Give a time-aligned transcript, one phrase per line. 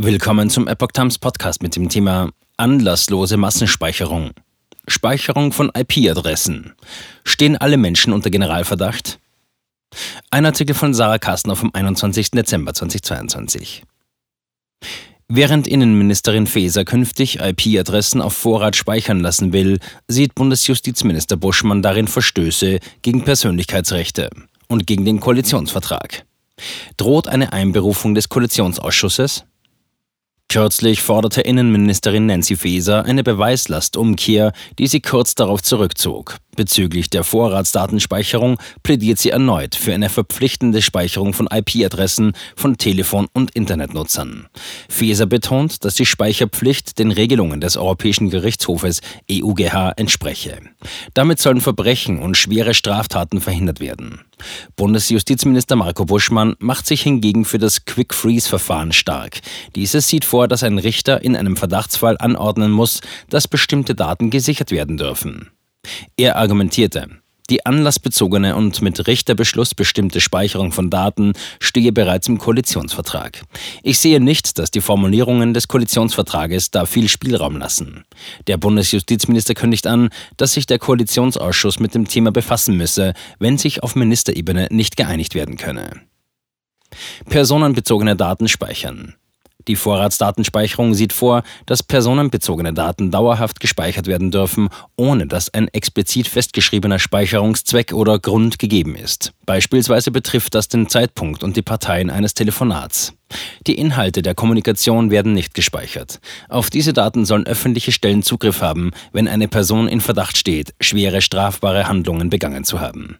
[0.00, 4.30] Willkommen zum Epoch Times Podcast mit dem Thema Anlasslose Massenspeicherung.
[4.86, 6.74] Speicherung von IP-Adressen.
[7.24, 9.18] Stehen alle Menschen unter Generalverdacht?
[10.30, 12.30] Ein Artikel von Sarah Kastner vom 21.
[12.30, 13.82] Dezember 2022.
[15.26, 22.78] Während Innenministerin Faeser künftig IP-Adressen auf Vorrat speichern lassen will, sieht Bundesjustizminister Buschmann darin Verstöße
[23.02, 24.30] gegen Persönlichkeitsrechte
[24.68, 26.24] und gegen den Koalitionsvertrag.
[26.96, 29.44] Droht eine Einberufung des Koalitionsausschusses?
[30.50, 36.38] Kürzlich forderte Innenministerin Nancy Faeser eine Beweislastumkehr, die sie kurz darauf zurückzog.
[36.58, 43.52] Bezüglich der Vorratsdatenspeicherung plädiert sie erneut für eine verpflichtende Speicherung von IP-Adressen von Telefon- und
[43.52, 44.48] Internetnutzern.
[44.88, 50.58] Faeser betont, dass die Speicherpflicht den Regelungen des Europäischen Gerichtshofes EUGH entspreche.
[51.14, 54.22] Damit sollen Verbrechen und schwere Straftaten verhindert werden.
[54.74, 59.42] Bundesjustizminister Marco Buschmann macht sich hingegen für das Quick-Freeze-Verfahren stark.
[59.76, 63.00] Dieses sieht vor, dass ein Richter in einem Verdachtsfall anordnen muss,
[63.30, 65.50] dass bestimmte Daten gesichert werden dürfen.
[66.16, 67.08] Er argumentierte,
[67.50, 73.42] die anlassbezogene und mit Richterbeschluss bestimmte Speicherung von Daten stehe bereits im Koalitionsvertrag.
[73.82, 78.04] Ich sehe nicht, dass die Formulierungen des Koalitionsvertrages da viel Spielraum lassen.
[78.48, 83.82] Der Bundesjustizminister kündigt an, dass sich der Koalitionsausschuss mit dem Thema befassen müsse, wenn sich
[83.82, 86.02] auf Ministerebene nicht geeinigt werden könne.
[87.30, 89.14] Personenbezogene Daten speichern.
[89.68, 96.26] Die Vorratsdatenspeicherung sieht vor, dass personenbezogene Daten dauerhaft gespeichert werden dürfen, ohne dass ein explizit
[96.26, 99.32] festgeschriebener Speicherungszweck oder Grund gegeben ist.
[99.44, 103.12] Beispielsweise betrifft das den Zeitpunkt und die Parteien eines Telefonats.
[103.66, 106.20] Die Inhalte der Kommunikation werden nicht gespeichert.
[106.48, 111.20] Auf diese Daten sollen öffentliche Stellen Zugriff haben, wenn eine Person in Verdacht steht, schwere
[111.20, 113.18] strafbare Handlungen begangen zu haben.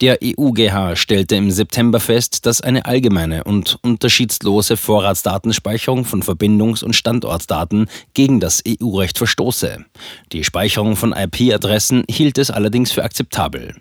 [0.00, 6.94] Der EUGH stellte im September fest, dass eine allgemeine und unterschiedslose Vorratsdatenspeicherung von Verbindungs- und
[6.94, 9.84] Standortdaten gegen das EU-Recht verstoße.
[10.32, 13.74] Die Speicherung von IP-Adressen hielt es allerdings für akzeptabel.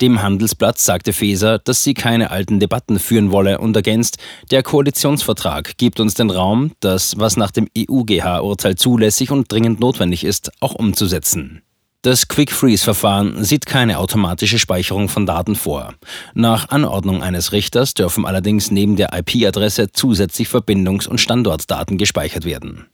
[0.00, 4.16] Dem Handelsblatt sagte Feser, dass sie keine alten Debatten führen wolle und ergänzt,
[4.50, 10.24] der Koalitionsvertrag gibt uns den Raum, das, was nach dem EUGH-Urteil zulässig und dringend notwendig
[10.24, 11.62] ist, auch umzusetzen.
[12.02, 15.92] Das Quick-Freeze-Verfahren sieht keine automatische Speicherung von Daten vor.
[16.32, 22.86] Nach Anordnung eines Richters dürfen allerdings neben der IP-Adresse zusätzlich Verbindungs- und Standortdaten gespeichert werden.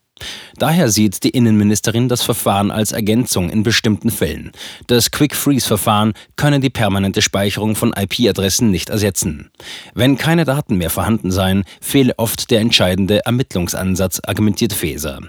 [0.56, 4.50] Daher sieht die Innenministerin das Verfahren als Ergänzung in bestimmten Fällen.
[4.89, 9.50] Das Quick-Freeze-Verfahren könne die permanente Speicherung von IP-Adressen nicht ersetzen.
[9.94, 15.21] Wenn keine Daten mehr vorhanden seien, fehle oft der entscheidende Ermittlungsansatz, argumentiert Faeser.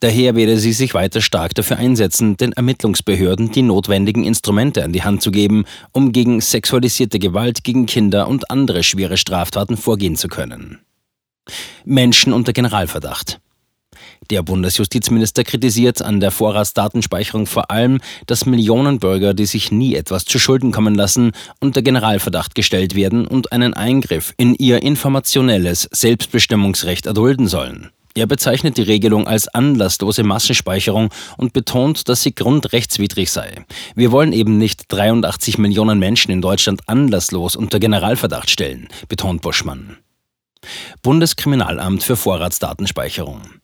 [0.00, 5.02] Daher werde sie sich weiter stark dafür einsetzen, den Ermittlungsbehörden die notwendigen Instrumente an die
[5.02, 10.28] Hand zu geben, um gegen sexualisierte Gewalt gegen Kinder und andere schwere Straftaten vorgehen zu
[10.28, 10.78] können.
[11.84, 13.40] Menschen unter Generalverdacht.
[14.30, 20.24] Der Bundesjustizminister kritisiert an der Vorratsdatenspeicherung vor allem, dass Millionen Bürger, die sich nie etwas
[20.24, 27.06] zu Schulden kommen lassen, unter Generalverdacht gestellt werden und einen Eingriff in ihr informationelles Selbstbestimmungsrecht
[27.06, 27.90] erdulden sollen.
[28.20, 31.08] Er bezeichnet die Regelung als anlasslose Massenspeicherung
[31.38, 33.64] und betont, dass sie grundrechtswidrig sei.
[33.94, 39.96] Wir wollen eben nicht 83 Millionen Menschen in Deutschland anlasslos unter Generalverdacht stellen, betont Buschmann.
[41.00, 43.59] Bundeskriminalamt für Vorratsdatenspeicherung.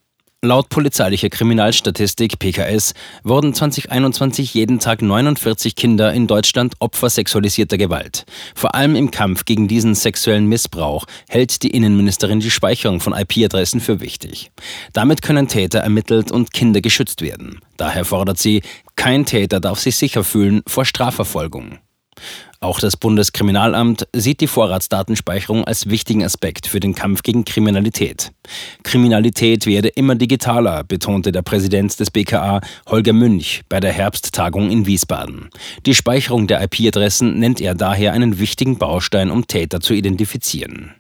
[0.47, 8.27] Laut polizeilicher Kriminalstatistik PKS wurden 2021 jeden Tag 49 Kinder in Deutschland Opfer sexualisierter Gewalt.
[8.55, 13.81] Vor allem im Kampf gegen diesen sexuellen Missbrauch hält die Innenministerin die Speicherung von IP-Adressen
[13.81, 14.53] für wichtig.
[14.93, 17.59] Damit können Täter ermittelt und Kinder geschützt werden.
[17.77, 18.63] Daher fordert sie,
[18.95, 21.81] kein Täter darf sich sicher fühlen vor Strafverfolgung.
[22.61, 28.33] Auch das Bundeskriminalamt sieht die Vorratsdatenspeicherung als wichtigen Aspekt für den Kampf gegen Kriminalität.
[28.83, 34.87] Kriminalität werde immer digitaler, betonte der Präsident des BKA Holger Münch bei der Herbsttagung in
[34.87, 35.51] Wiesbaden.
[35.85, 40.93] Die Speicherung der IP-Adressen nennt er daher einen wichtigen Baustein, um Täter zu identifizieren.